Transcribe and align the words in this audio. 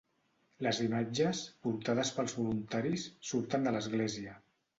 Les 0.67 0.77
imatges, 0.85 1.41
portades 1.65 2.11
pels 2.15 2.35
voluntaris, 2.39 3.05
surten 3.35 3.71
de 3.71 3.77
l'església. 3.79 4.35